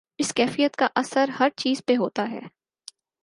اس 0.19 0.33
کیفیت 0.33 0.75
کا 0.75 0.87
اثر 0.95 1.29
ہر 1.39 1.49
چیز 1.57 1.81
پہ 1.85 1.95
ہوتا 1.95 2.29
ہے۔ 2.31 2.39